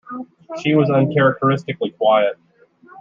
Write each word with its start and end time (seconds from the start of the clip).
She 0.59 0.73
was 0.73 0.89
uncharacteristically 0.89 1.91
quiet. 1.91 2.35